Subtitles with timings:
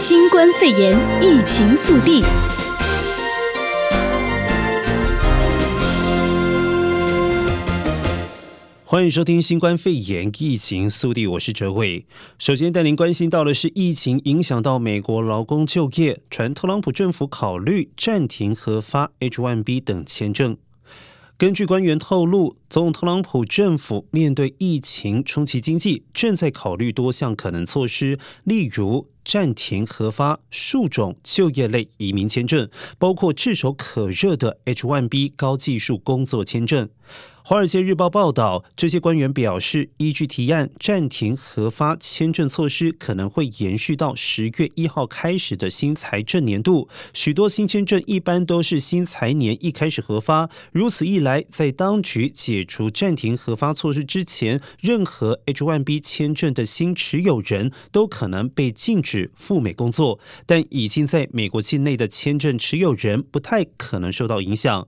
[0.00, 2.22] 新冠肺炎疫情速递。
[8.84, 12.06] 欢迎收听新冠肺炎疫情速递，我是哲伟。
[12.38, 20.56] 首先带您关心到的是疫情影响到美国劳工就业，传特朗普政府考虑暂停核发 H-1B 等签证。
[21.36, 32.66] 根据官员透露，总统特朗普政府面对疫情冲击经济，正在考虑多项可能措施，例如暂停核发数种就业类移民签证，
[32.98, 36.86] 包括炙手可热的 H-1B 高技术工作签证。
[37.48, 46.90] 《华尔街日报》报道，这些官员表示，依据提案，暂停核发签证措施可能会延续到十月一号开始的新财政年度。
[47.14, 64.86] 许多新签证一般都是新财年一开始核发，如此一来，在当局解除暂停核发措施之前，任何 H-1B 签证的新持有人都可能被禁止赴美工作，但已经在美国境内的签证持有人不太可能受到影响。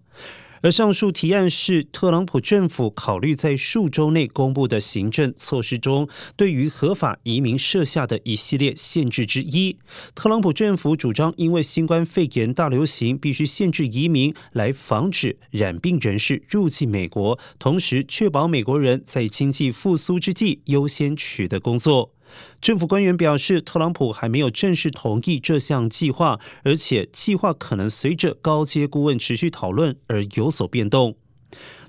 [0.62, 9.78] 而上述提案是特朗普政府考虑在数周内公布的行政措施中，对于合法移民设下的一系列限制之一。
[10.14, 22.12] 特朗普政府主张，因为新冠肺炎大流行，必须限制移民，来防止染病人士入境美国，同时确保美国人在经济复苏之际优先取得工作。
[22.60, 31.16] 政府官员表示，特朗普还没有正式同意这项计划，而且计划可能随着高阶顾问持续讨论而有所变动。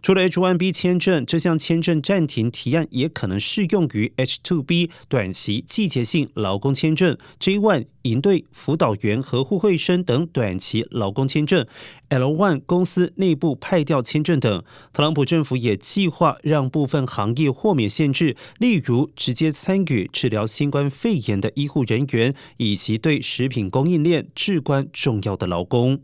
[0.02, 11.68] 除了 H-1B 签证，这项签证暂停提案也可能适用于 H-2B 短期季节性劳工签证、J-1 营队辅导员和互惠生等短期劳工签证、
[12.10, 14.64] L-1 公司内部派调签证等。
[14.92, 26.02] 特朗普政府也计划让部分行业豁免限制，例如直接参与治疗新冠肺炎的医护人员，以及对食品供应链至关重要的劳工。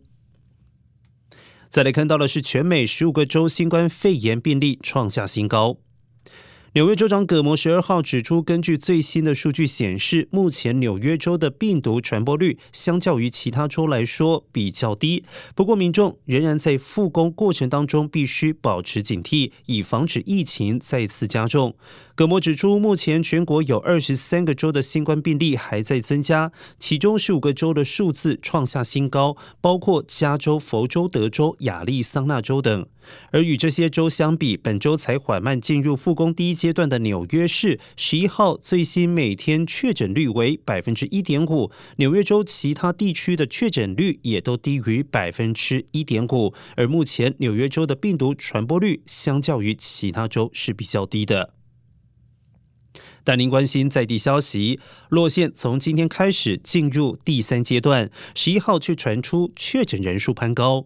[1.70, 5.78] 再来看到的是，全美十五个州新冠肺炎病例创下新高。
[6.74, 15.24] 纽约州长葛摩十二号指出，根据最新的数据显示，目前纽约州的病毒传播率相较于其他州来说比较低。
[15.56, 21.76] 不过，民众仍然在复工过程当中必须保持警惕，以防止疫情再次加重。
[22.18, 32.88] 葛摩指出，目前全国有二十三个州的新冠病例还在增加，其中十五个州的数字创下新高，包括加州、佛州、德州、亚利桑那州等。
[33.30, 41.70] 而与这些州相比，本周才缓慢进入复工第一阶段的纽约市，十一号最新每天确诊率为百分之一点五。
[41.98, 46.52] 纽约州其他地区的确诊率也都低于百分之一点五。
[46.76, 51.57] 而目前纽约州的病毒传播率相较于其他州是比较低的。
[53.28, 54.80] 但您关心在地消息，
[55.10, 60.86] 洛县从今天开始进入第三阶段，十一号却传出确诊人数攀高。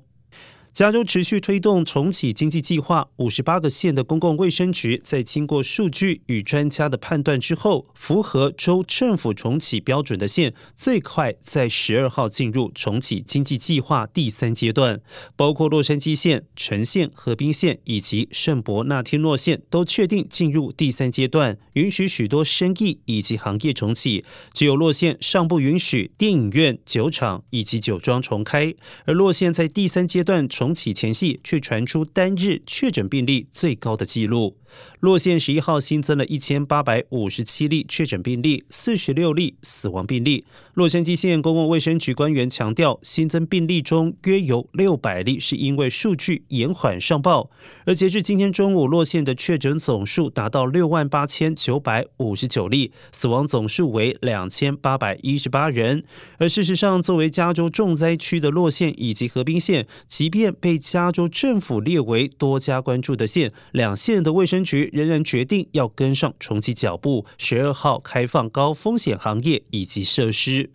[0.74, 15.02] 加州持续推动重启经济计划，五十八个县的公共卫生局在经过数据与专家的判断之后，符合州政府重启标准的县，最快在十二号进入重启经济计划第三阶段。
[15.36, 24.24] 包括洛杉矶县、橙县、河滨县以及圣伯纳天诺县都确定进入第三阶段，允许许多生意以及行业重启。
[24.54, 28.74] 只有洛县尚不允许电影院、酒厂以及酒庄重开。
[29.04, 30.48] 而洛县在第三阶段。
[30.62, 34.58] 重启前夕，却传出单日确诊病例最高的记录。
[35.00, 40.46] 洛县十一号新增了一千八百五十七例确诊病例，四十六例死亡病例。
[40.74, 47.50] 洛杉矶县公共卫生局官员强调，新增病例中约有六百例是因为数据延缓上报。
[47.86, 56.04] 而截至今天中午，洛县的确诊总数达到六万八千九百五十九例，死亡总数为两千八百一十八人。
[56.38, 70.70] 而事实上，作为加州重灾区的洛县以及河滨县，即便被加州政府列为多加关注的县，两县的卫生局仍然决定要跟上重启脚步，十二号开放高风险行业以及设施。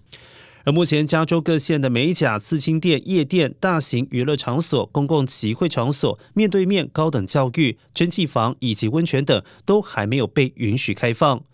[0.64, 11.44] 而目前加州各县的美甲、刺青店、夜店、大型娱乐场所、公共集会场所、面对面高等教育、蒸汽房以及温泉等，都还没有被允许开放。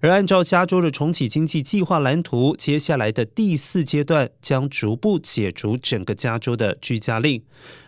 [0.00, 7.42] 而按照加州的重启经济计划蓝图，接下来的第四阶段将逐步解除整个加州的居家令。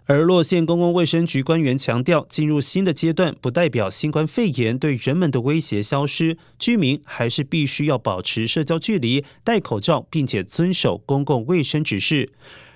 [0.05, 12.31] 而洛县公共卫生局官员强调，进入新的阶段不代表新冠肺炎对人们的威胁消失，居民还是必须要保持社交距离、戴口罩，并且遵守公共卫生指示。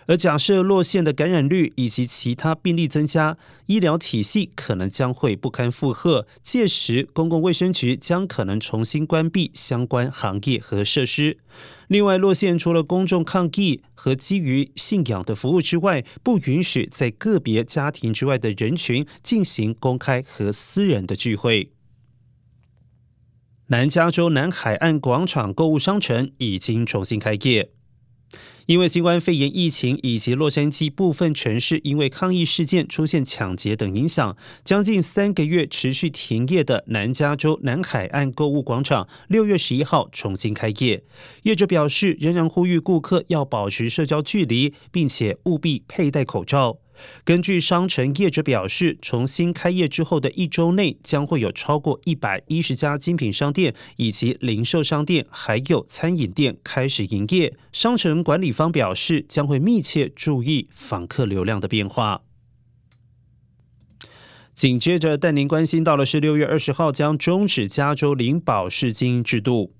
[0.06, 3.36] 而假设洛县的感染率以及其他病例增加，
[3.66, 11.38] 医疗体系可能将会不堪负荷，届时公共卫生局将可能重新关闭相关行业和设施。
[11.88, 21.72] 另外，洛县除了公众抗议和基于信仰的服务之外，不允许在个别家庭之外的人群进行公开和私人的聚会。
[23.68, 27.72] 南加州南海岸广场购物商城已经重新开业。
[28.66, 41.04] 因为新冠肺炎疫情以及洛杉矶部分城市因为抗议事件出现抢劫等影响，将近三个月持续停业的南加州南海岸购物广场，六月十一号重新开业。
[41.44, 46.78] 业者表示，仍然呼吁顾客要保持社交距离，并且务必佩戴口罩。
[47.24, 57.56] 根据商城业者表示，重新开业之后的一周内，将会有超过一百一十家精品商店以及零售商店，还有餐饮店开始营业。
[57.72, 62.22] 商城管理方表示，将会密切注意访客流量的变化。
[64.54, 69.74] 紧接着，带您关心到的是六月二十号将终止加州领保释金制度。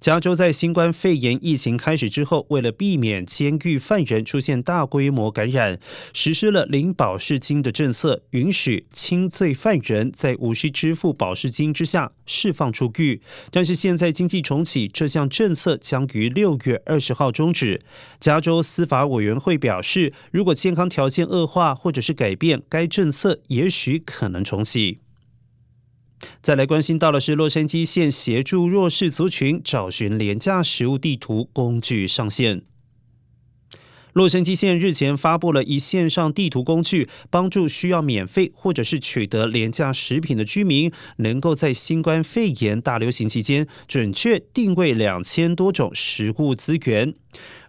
[0.00, 5.78] 加州在新冠肺炎疫情开始之后，为了避免监狱犯人出现大规模感染，
[6.12, 13.20] 实施了领保释金的政策，允许轻罪犯人在无需支付保释金之下释放出狱。
[13.50, 17.82] 但是现在经济重启，这项政策将于六月二十号终止。
[18.20, 25.03] 加州司法委员会表示，如果健康条件恶化或者是改变，该政策也许可能重启。
[26.42, 32.62] 再来关心到的是，洛杉矶县协助弱势族群找寻廉价食物地图工具上线。
[34.12, 47.14] 洛杉矶县日前发布了一线上地图工具，帮助需要免费或者是取得廉价食品的居民，能够在新冠肺炎大流行期间准确定位两千多种食物资源。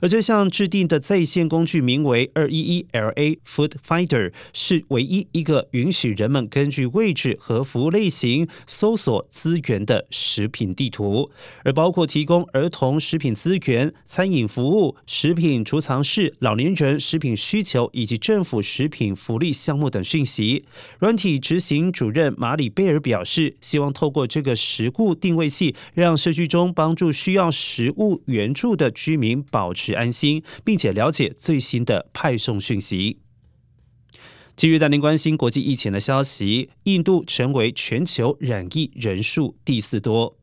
[0.01, 11.31] 而这项制定的在线工具名为二一一 LA Food Finder，是唯一一个允许人们根据位置和服务类型搜索资源的食品地图，
[11.63, 20.65] 而包括提供儿童食品资源、餐饮服务、食品储藏室、老年人食品需求以及政府食品福利项目等讯息。
[20.99, 33.19] 软体执行主任马里贝尔表示，希望透过这个食物定位器，让社区中帮助需要食物援助的居民保持安心，并且了解最新的派送讯息。
[34.53, 40.37] 继续带您关心国际疫情的消息，印度成为全球染疫人数第四多。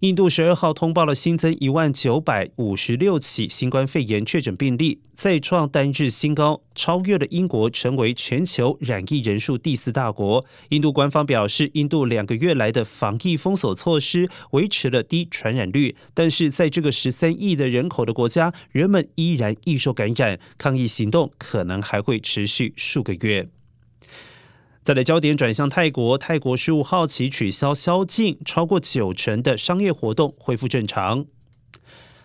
[0.00, 10.44] 印度十二号通报了新增一万九百五十六起新冠肺炎确诊病例，再创单日新高，超越了英国，成为全球染疫人数第四大国。
[10.70, 23.48] 印度官方表示，印度两个月来的防疫封锁措施维持了低传染率，但是在这个十三亿的人口的国家，人们依然易受感染，抗疫行动可能还会持续数个月。
[24.84, 31.24] 再来焦点转向泰国，泰国十五号起取消宵禁，超过九成的商业活动恢复正常。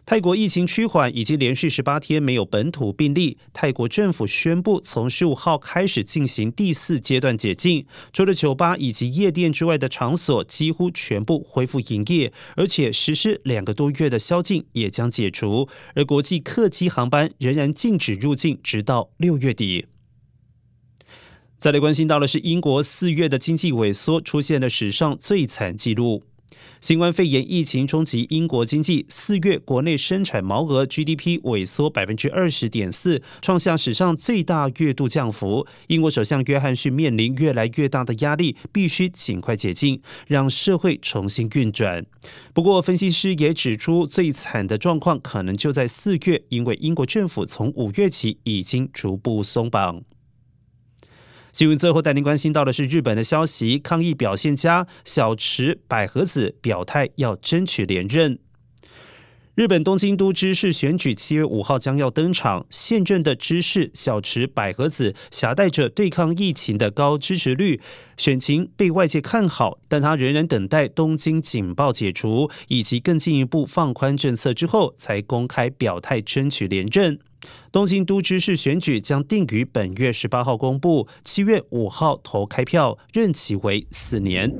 [0.06, 3.38] 泰国疫情趋缓，已经连续十八天没有本土病例。
[3.54, 19.86] 泰国政府宣布，从十五号开始进行第四阶段解禁，除了酒吧以及夜店之外的场所几乎全部恢复营业，而且实施两个多月的宵禁也将解除，而国际客机航班仍然禁止入境，直到六月底。
[21.60, 26.24] 再来关心到的是，英国四月的经济萎缩出现了史上最惨纪录。
[26.80, 35.68] 新冠肺炎疫情冲击英国经济，四月国内生产毛额 GDP 萎缩百分之二十点四，创下史上最大月度降幅。
[35.88, 42.06] 英国首相约翰逊面临越来越大的压力，必须尽快解禁，让社会重新运转。
[42.54, 50.02] 不过，分析师也指出，最惨的状况可能就在四月，因为英国政府从五月起已经逐步松绑。
[51.60, 58.40] 新闻最后带您关心到的是日本的消息，抗议表现佳小池百合子表态要争取连任。
[59.56, 67.82] 日本东京都知事选举七月五号将要登场，现任的知事小池百合子挟带着对抗疫情的高支持率，
[68.16, 77.20] 选情被外界看好，但他仍然等待东京警报解除以及更进一步放宽政策之后，才公开表态争取连任。
[77.72, 84.52] 东京都知事选举将定于本月十八号公布，七月五号投开票，任期为四年。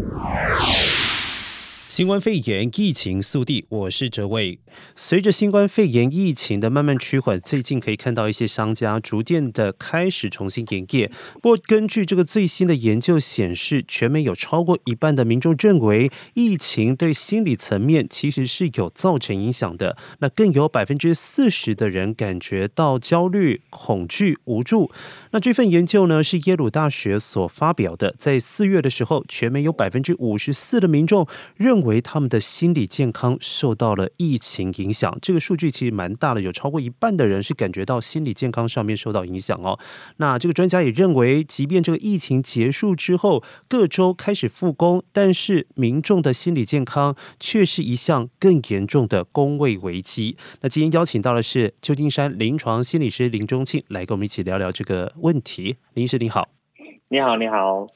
[1.90, 4.60] 新冠肺炎疫情速递，我是哲伟。
[4.96, 11.12] 随着新冠肺炎疫情的慢慢趋缓，最近可以看到一些商家逐渐的开始重新营业。
[11.42, 19.98] 不过，根据这个最新的研究显示，全美有超过一半的民众认为，疫情对心理层面其实是有造成影响的。
[20.20, 24.92] 那更有百分之四十的人感觉到焦虑、恐惧、无助。
[25.32, 39.80] 那这份研究呢，是耶鲁大学所发表的，在四月的时候，全美有百分之五十四的民众认认为他们的心理健康受到了疫情影响，这个数据其实蛮大的，有超过一半的人是感觉到心理健康上面受到影响哦。
[40.18, 50.36] 那这个专家也认为，即便这个疫情结束之后，各州开始复工，但是民众的心理健康却是一项更严重的公卫危机。
[50.60, 55.78] 那今天邀请到的是旧金山临床心理师林忠庆来跟我们一起聊聊这个问题。
[55.94, 56.50] 林医师你好，
[57.08, 57.88] 你好，你好。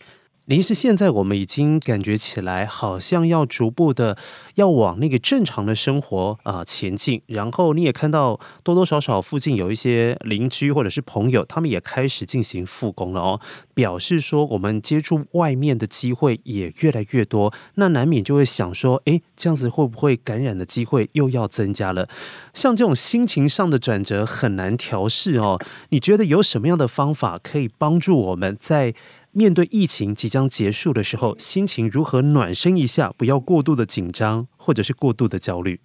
[0.47, 4.17] 林医师，现在我们已经感觉起来，好像要逐步的
[4.55, 7.21] 要往那个正常的生活啊、前进。
[7.27, 13.39] 然后你也看到多多少少附近有一些邻居或者是朋友，他们也开始进行复工了哦，
[13.73, 17.53] 表示说我们接触外面的机会也越来越多。
[17.75, 22.09] 那难免就会想说，哎，这样子会不会感染的机会又要增加了？
[22.53, 25.57] 像这种心情上的转折很难调试哦。
[25.87, 28.93] 你觉得有什么样的方法可以帮助我们在
[29.33, 33.11] 面对疫情即将结束的时候，心情如何暖身一下？
[33.17, 35.79] 不要过度的紧张，或者是过度的焦虑。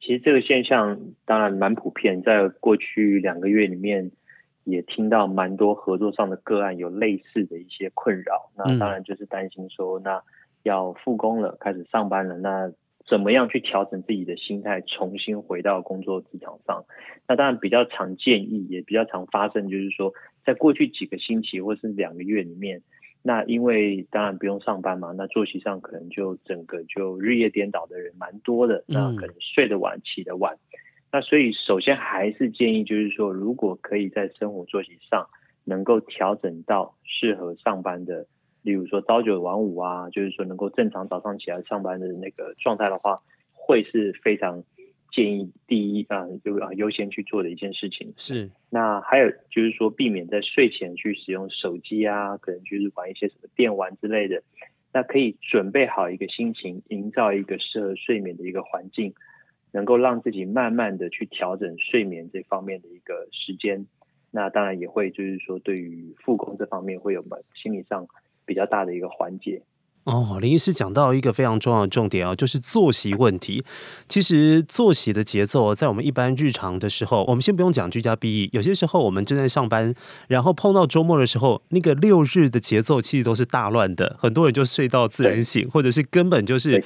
[0.00, 4.10] 其实这个现象当然蛮普遍，在过去两个月里面，
[4.64, 8.50] 也听到蛮多合作上的个案有类似的一些困扰。
[8.56, 10.22] 那当然就是担心说，那
[10.62, 12.70] 要复工了，开始上班了，那
[13.08, 16.84] 怎么样去调整自己的心态，重新回到工作职场上？
[17.28, 20.12] 那当然比较常建议，也比较常发生，就是说。
[20.46, 22.80] 在过去几个星期或是两个月里面，
[23.20, 30.56] 那因为当然不用上班嘛，那作息上可能就整个就日夜颠倒的人蛮多的，那可能睡得晚起得晚，
[31.10, 35.26] 那所以首先还是建议就是说，如果可以在生活作息上
[35.64, 38.28] 能够调整到适合上班的，
[38.66, 44.64] 例如说朝九晚五啊，就是说能够正常早上起来上班的那个状态的话，会是非常。
[45.12, 48.50] 建议第一啊，就啊优先去做的一件事情是。
[48.68, 54.42] 那还有就是说，避免在睡前去使用手机啊，可能就是玩一些什么电玩之类的。
[54.92, 59.14] 那可以准备好一个心情，营造一个适合睡眠的一个环境，
[59.72, 63.86] 能够让自己慢慢的去调整睡眠这方面的一个时间。
[64.30, 68.06] 那当然也会就是说，对于复工这方面会有心理上
[68.46, 69.60] 比较大的一个环节。
[70.04, 73.64] 哦，林医师讲到一个非常重要的重点啊，就是作息问题。
[74.06, 79.92] 其实作息的节奏，在我们一般日常的时候，我们先不用讲居家避疫，有些时候我们正在上班，
[80.28, 86.80] 然后碰到周末的时候，那个六日的节奏其实都是大乱的，很多人就睡到自然醒，或者是根本就是。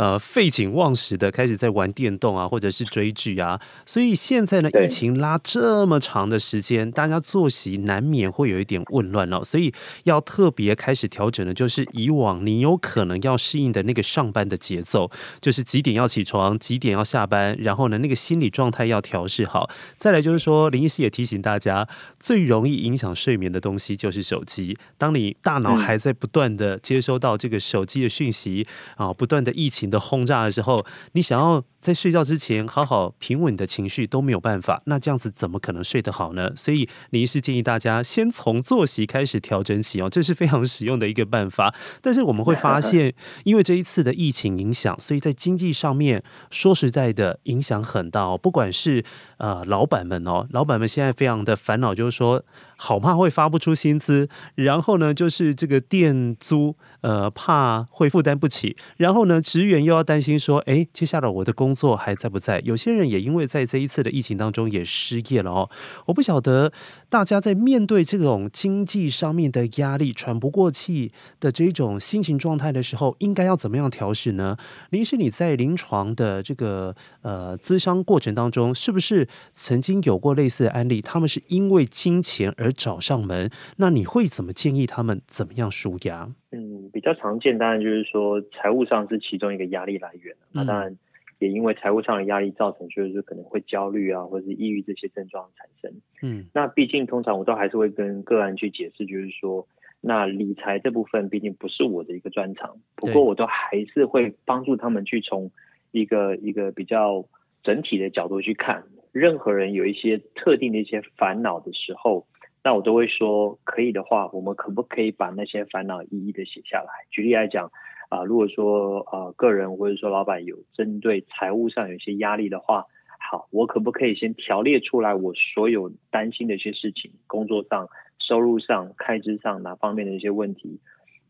[0.00, 9.70] 呃，废寝忘食的开始在玩电动啊，或者是追剧啊，所以现在呢，疫情拉这么长的时间，大家作息难免会有一点混乱哦，所以
[10.04, 19.68] 要特别开始调整的，就是以往你有可能要适应的那个上班的节奏，就是几点要起床，几点要下班，然后呢，那个心理状态要调试好。
[19.98, 21.86] 再来就是说，林医师也提醒大家，
[22.18, 24.78] 最容易影响睡眠的东西就是手机。
[24.96, 28.66] 当你大脑还在不断的接收到这个手机的讯息
[28.96, 29.89] 啊，不断的疫情。
[29.90, 36.52] 的轰炸的时候，你想要在睡觉之前好好平稳的情绪都没有办法，那这样子怎么可能睡得好呢？
[36.54, 41.74] 所以，林医师建议大家先从作息开始调整起哦，这是非常实用的一个办法。
[42.00, 43.12] 但是我们会发现，
[43.44, 48.38] 因为这一次的疫情影响，所以在经济上面说实在的影响很大哦。
[48.38, 49.02] 不管是
[49.38, 52.44] 呃老板们哦，老板们现在非常的烦恼，就是说
[52.82, 59.80] 好怕会发不出薪资，然后呢，就是这个店租呃怕会负担不起，然后呢，职员。
[59.80, 62.60] 又要担心说，哎，接下来我的工作还在不在？
[62.66, 65.70] 有些人也因为在这一次的疫情当中也失业了哦。
[66.04, 66.70] 我不晓得
[67.08, 71.10] 大家在面对这种经济上面的压力、喘不过气
[71.40, 74.56] 的这种心情状态的时候，应该要怎么样调适呢？
[74.90, 81.00] 林医师，你在临床的这个呃咨商过程当中，是不是曾经有过类似的案例？
[81.00, 86.28] 他们是因为金钱而找上门，那你会怎么建议他们怎么样舒压？
[86.52, 90.34] 嗯，比较常见，当然就是说财务上是其中一个压力来源。
[90.52, 90.96] 那当然
[91.38, 96.00] 也因为财务上的压力造成，就是可能会焦虑啊，或者是抑郁这些症状产生。
[96.22, 99.66] 嗯，那毕竟通常我都还是会跟个案去解释，就是说，
[100.00, 105.50] 那理财这部分毕竟不是我的一个专长，不过我都还是会帮助他们去从
[105.92, 107.24] 一个一个比较
[107.62, 112.26] 整体的角度去看，任何人有一些特定的一些烦恼的时候。
[112.62, 116.90] 那我都会说，可以的话，我们可不可以把那些烦恼一一的写下来？
[117.10, 117.70] 举例来讲，
[118.10, 122.84] 啊、呃，如果说呃个人或者说老板有针对财务上有一些压力的话，
[123.18, 127.88] 好，我可不可以先条列出来我所有担心的一些事情，工作上、
[128.18, 130.80] 收入上、开支上哪方面的一些问题？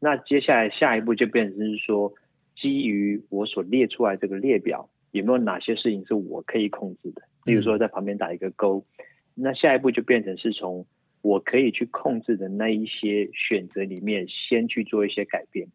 [0.01, 2.13] 那接下来下一步就变成是说，
[2.57, 7.23] 基于我所列出来这个列表，有没有哪些事情是我可以控制的？
[7.45, 8.85] 例如说在旁边打一个勾。
[9.35, 10.85] 那下一步就变成是从
[11.23, 15.69] 我可以去控制的那一些选择里面，先去做一些改变。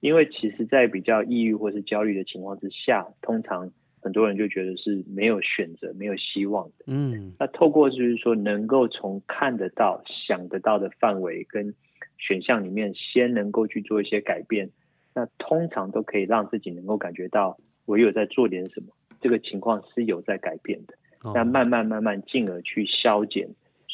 [0.00, 6.84] 因为其实，在比较抑郁或是焦虑的情况之下，通常很多人就觉得是没有选择、没有希望的。
[6.86, 11.74] 嗯，那透过就是说，能够从看得到、想得到的范围跟
[12.16, 14.70] 选项里面，先能够去做一些改变，
[15.14, 18.86] 那通常都可以让自己能够感觉到，我有在做点什么，
[19.20, 20.94] 这个情况是有在改变的。
[21.34, 23.48] 那慢慢慢慢，进而去消减。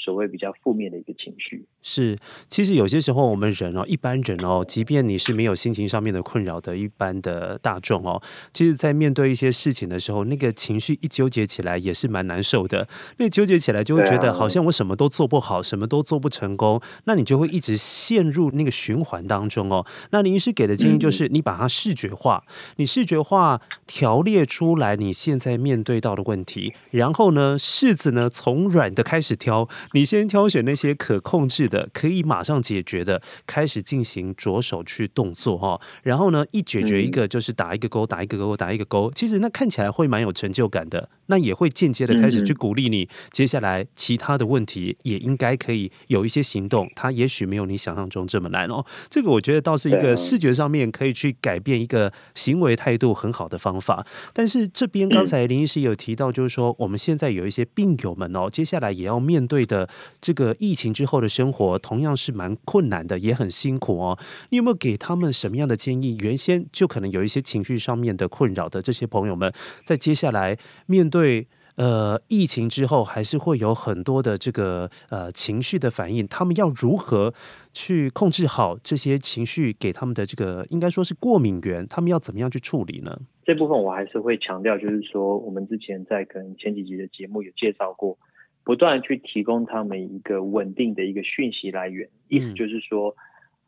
[0.04, 1.66] 所谓比较负面的一个情绪。
[1.86, 8.20] 是，其实有些时候我们人哦，一般人哦，即便你是没有心情上面的困扰的一般的大众哦，
[8.54, 12.88] 其实，在面对一些事情的时候，那个情绪一纠结起来也是蛮难受的。
[13.18, 19.84] 那纠结起来就会觉得好像我什么都做不好，什么都做不成功，那你就会一直陷入那个循环当中哦。
[20.10, 22.42] 那林医师给的建议就是，你把它视觉化，
[22.76, 29.68] 你视觉化条列出来你现在面对到的问题，然后呢，柿子呢从软的开始挑。
[29.92, 35.80] 你先挑选那些可控制的、可以马上解决的，开始进行着手去动作哈。
[36.02, 39.10] 然后呢，一解决一个就是打一个勾，打一个勾，打一个勾。
[39.14, 46.90] 其实那看起来会蛮有成就感的，那也会间接的开始去鼓励你，接下来其他的问题也应该可以有一些行动。
[46.94, 48.84] 它也许没有你想象中这么难哦。
[49.08, 54.06] 这个我觉得倒是一个视觉上面可以去改变一个行为态度很好的方法。
[54.32, 59.88] 但是这边刚才林医师有提到，就是说我们现在有一些病友们哦，接下来也要面对的。
[60.20, 64.18] 这个疫情之后的生活我同样是蛮困难的，也很辛苦哦。
[64.50, 66.16] 你有没有给他们什么样的建议？
[66.20, 69.52] 原先就可能有一些情绪上面的困扰的这些朋友们，
[69.84, 70.56] 在接下来
[70.86, 76.26] 面对呃疫情之后，还是会有很多的这个呃情绪的反应。
[76.28, 77.32] 他们要如何
[77.72, 81.86] 去控制好这些情绪给他们的这个应该说是过敏源？
[81.88, 83.18] 他们要怎么样去处理呢？
[83.44, 88.16] 这部分我还是会强调，就是说我们之前在跟前几集的节目有介绍过。
[88.64, 93.14] 不断去提供他们一个稳定的一个讯息来源，意思就是说，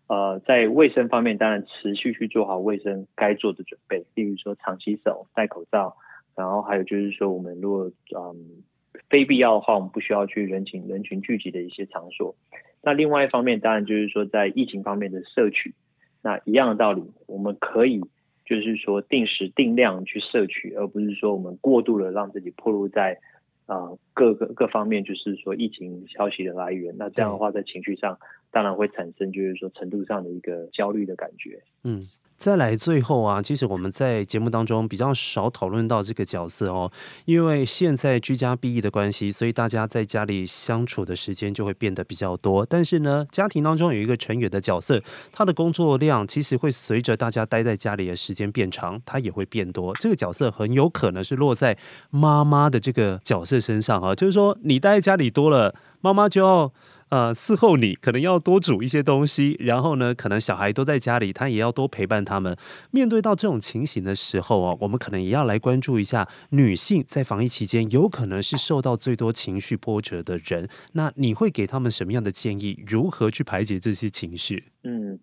[0.08, 5.94] 呃，在卫生方面，当然持续去做好卫生该做的准备，例如说常洗手、戴口罩，
[6.34, 8.62] 然后还有就是说，我们如果嗯
[9.10, 12.34] 非必要的话，我们不需要去人群人群聚集的一些场所。
[12.82, 15.74] 那另外一方面，当然就是说，在疫情方面的摄取，
[16.22, 18.00] 那一样的道理，我们可以
[18.46, 23.18] 就是说定时定量去摄取，而不是说我们过度的让自己暴露在。
[23.66, 28.18] 啊、呃，各个各方面就是说疫情消息的来源，那这样的话在情绪上
[28.50, 31.61] 当然会产生就是说程度上的一个焦虑的感觉。
[31.85, 36.90] 嗯，再来最后啊，其实我们在节目当中比较少讨论到这个角色哦，
[37.25, 42.64] 因为现在居家避疫的关系，所以大家在家里相处的时间就会变得比较多。
[42.64, 49.94] 但是呢，家庭当中有一个成员的角色，他的工作量其实会随着大家待在家里的时间变长，他也会变多。
[49.99, 51.77] 这个角色很有可能是落在
[52.11, 56.70] 妈妈的这个角色身上啊，就是说你待在家里多了，妈妈就要
[57.09, 62.57] 呃伺候你，可能要多煮一些东西，然后呢，可能小孩都在家里，他也要多陪伴他们。
[62.90, 70.69] 面对到这种情形的时候啊，我们可能也要来关注一下女性在防疫期间有可能是受到最多情绪波折的人。
[70.92, 72.83] 那你会给他们什么样的建议？
[72.87, 74.64] 如何去排解这些情绪？
[74.85, 75.19] 嗯。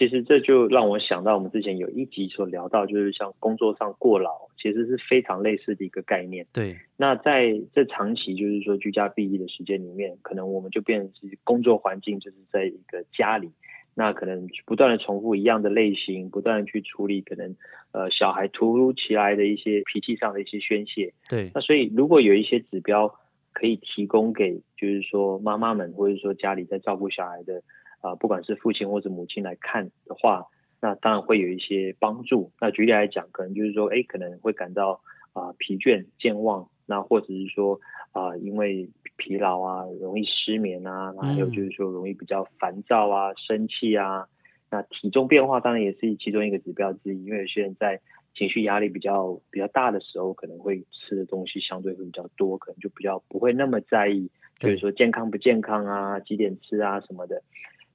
[0.00, 6.46] 其实这就让我想到，我们之前有一集所聊到，就是像工作上过劳，其实是非常类似的一个概念。
[6.54, 6.74] 对。
[6.96, 13.50] 那在这长期就是说居家避疫的时间里面，可能我们就变成是工作环境就是在一个家里，
[13.94, 17.54] 那可能不断的重复一样的类型，不断的去处理可能
[17.92, 21.12] 呃小孩突如其来的一些脾气上的一些宣泄。
[21.28, 21.50] 对。
[21.54, 23.14] 那所以如果有一些指标
[23.52, 27.62] 可以提供给，就是说妈妈们或者说家里在照顾小孩的。
[28.00, 30.46] 啊，不管是父亲或者母亲来看的话，
[30.80, 32.50] 那当然会有一些帮助。
[32.60, 35.00] 那举例来讲，可能就是说，哎，可能会感到
[35.32, 37.78] 啊疲倦、健忘，那或者是说
[38.12, 44.26] 啊，因为疲劳啊，容易失眠啊，还有就是说容易比较烦躁啊、生气啊。
[44.70, 48.00] 那体重变化当然也是其中一个指标之一，因为有些人在
[48.34, 57.42] 情绪压力比较比较大的时候，可能会吃的东西相对会比较多，可能就比较不会那么在意，就是说健康不健康啊，几点吃啊什么的。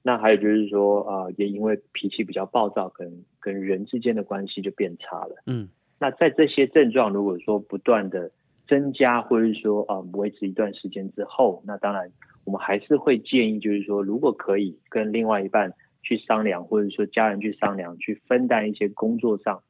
[0.06, 5.42] 那还有就是说，啊、呃，也因为脾气比较暴躁，可能跟人之间的关系就变差了。
[5.46, 8.30] 嗯，那在这些症状如果说不断的
[8.68, 12.08] 增加，或者是说啊、呃、维持一段时间之后，那当然
[12.44, 15.72] 我们还是会建议，就是说如果可以跟另外一半
[16.04, 19.60] 去商量，或者说家人去商量，去分担一些工作上，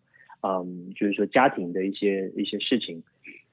[0.42, 3.02] 嗯，就是说家庭的一些一些事情，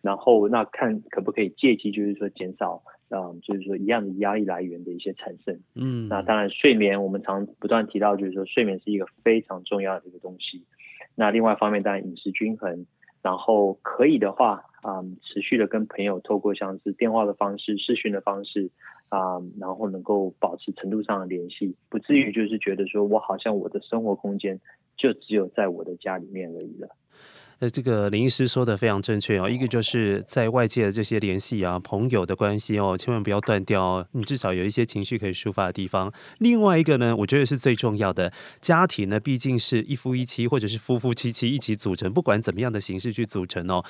[0.02, 5.60] 然后那看可不可以借机，就是说减少，嗯，就是说一样的压力来源的一些产生。
[5.76, 10.64] 嗯，那当然睡眠，我们常不断提到，就是说睡眠是一个非常重要的一个东西。
[11.16, 12.86] 那另外一方面，当然饮食均衡，
[13.22, 18.70] 然后可以的话，嗯，持续的跟朋友透过像是电话的方式、视讯的方式。
[19.10, 24.60] 啊、嗯，然后能够保持程度上的联系，不至于就是觉得说我好像我的生活空间
[24.98, 26.88] 就只有在我的家里面而已了。
[27.64, 36.12] 呃，这个林医师说的非常正确哦，一个就是在外界的这些联系啊、朋友的关系哦，千万不要断掉哦，你至少有一些情绪可以抒发的地方。
[36.40, 43.82] 另外一个呢，我觉得是最重要的，家庭呢毕竟是一夫一妻或者是夫夫妻妻一起组成，不管怎么样的形式去组成哦，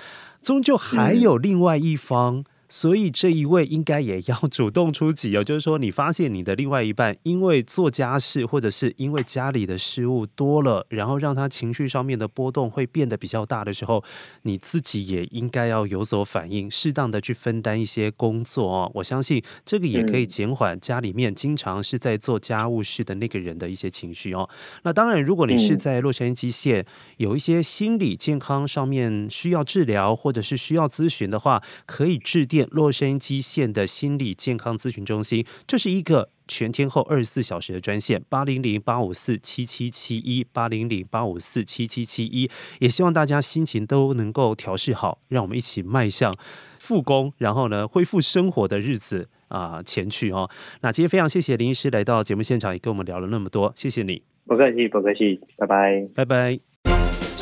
[0.44, 2.36] 终究还有另外一方。
[2.38, 14.04] 嗯所以这一位应该也要主动出击哦， 就是说你发现你的另外一半因为做家事或者是因为家里的事物多了，然后让他情绪上面的波动会变得比较大的时候，
[14.42, 18.92] 你自己也应该要有所反应，适当的去分担一些工作哦。
[18.96, 24.50] 我相信这个也可以减缓家里面经常是在做家务事的那个人的一些情绪哦。
[24.82, 26.84] 那当然，如果你是在洛杉矶县
[27.18, 32.63] 有一些心理健康上面需要治疗或者是需要咨询的话，可以致电。
[32.72, 42.50] 洛杉矶县的心理健康咨询中心，这是一个全天候二十四小时的专线，八零零八五四七七七一八零零八五四七七七一。
[42.80, 46.36] 也希望大家心情都能够调试好，让我们一起迈向
[46.80, 50.50] 复工，然后呢恢复生活的日子啊、呃、前去哦。
[50.82, 54.22] 那今天非常谢谢林医师来到节目现场，也跟我们聊了那么多，谢谢你。
[54.46, 56.73] 不客气，不客气，拜拜，拜拜。